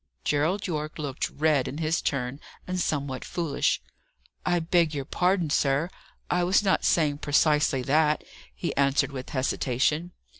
Gerald 0.23 0.65
Yorke 0.65 0.97
looked 0.97 1.29
red 1.29 1.67
in 1.67 1.77
his 1.77 2.01
turn, 2.01 2.39
and 2.65 2.79
somewhat 2.79 3.23
foolish. 3.23 3.83
"I 4.43 4.57
beg 4.57 4.95
your 4.95 5.05
pardon, 5.05 5.51
sir; 5.51 5.91
I 6.27 6.43
was 6.43 6.63
not 6.63 6.83
saying 6.83 7.19
precisely 7.19 7.83
that," 7.83 8.23
he 8.55 8.75
answered 8.75 9.11
with 9.11 9.29
hesitation. 9.29 10.13